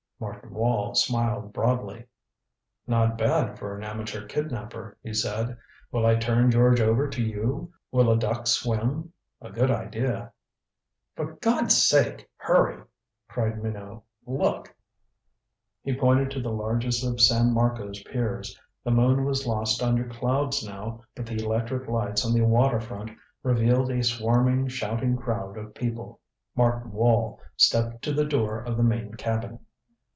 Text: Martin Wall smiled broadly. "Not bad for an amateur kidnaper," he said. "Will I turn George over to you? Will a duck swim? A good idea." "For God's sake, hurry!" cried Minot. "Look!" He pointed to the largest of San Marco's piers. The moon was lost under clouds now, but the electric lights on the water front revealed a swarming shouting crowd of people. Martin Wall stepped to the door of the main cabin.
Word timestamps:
Martin 0.21 0.53
Wall 0.53 0.93
smiled 0.93 1.51
broadly. 1.51 2.05
"Not 2.85 3.17
bad 3.17 3.57
for 3.57 3.75
an 3.75 3.83
amateur 3.83 4.27
kidnaper," 4.27 4.95
he 5.01 5.15
said. 5.15 5.57
"Will 5.91 6.05
I 6.05 6.13
turn 6.13 6.51
George 6.51 6.79
over 6.79 7.09
to 7.09 7.23
you? 7.23 7.73
Will 7.91 8.11
a 8.11 8.19
duck 8.19 8.45
swim? 8.45 9.13
A 9.41 9.49
good 9.49 9.71
idea." 9.71 10.31
"For 11.15 11.37
God's 11.37 11.75
sake, 11.75 12.29
hurry!" 12.37 12.83
cried 13.29 13.63
Minot. 13.63 14.03
"Look!" 14.27 14.75
He 15.81 15.95
pointed 15.97 16.29
to 16.31 16.39
the 16.39 16.51
largest 16.51 17.03
of 17.03 17.19
San 17.19 17.51
Marco's 17.51 18.03
piers. 18.03 18.55
The 18.83 18.91
moon 18.91 19.25
was 19.25 19.47
lost 19.47 19.81
under 19.81 20.07
clouds 20.07 20.63
now, 20.63 21.01
but 21.15 21.25
the 21.25 21.43
electric 21.43 21.87
lights 21.89 22.23
on 22.23 22.33
the 22.33 22.41
water 22.45 22.79
front 22.79 23.09
revealed 23.41 23.89
a 23.89 24.03
swarming 24.03 24.67
shouting 24.67 25.17
crowd 25.17 25.57
of 25.57 25.73
people. 25.73 26.19
Martin 26.55 26.91
Wall 26.91 27.39
stepped 27.57 28.03
to 28.03 28.13
the 28.13 28.25
door 28.25 28.61
of 28.61 28.77
the 28.77 28.83
main 28.83 29.15
cabin. 29.15 29.57